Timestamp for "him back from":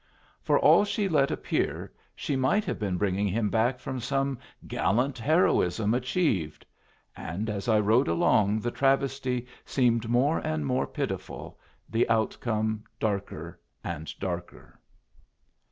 3.27-3.99